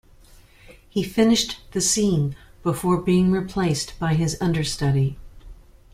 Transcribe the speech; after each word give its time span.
He 0.89 1.03
finished 1.03 1.61
the 1.73 1.79
scene 1.79 2.35
before 2.63 2.97
being 2.99 3.29
replaced 3.31 3.99
by 3.99 4.15
his 4.15 4.35
understudy. 4.41 5.19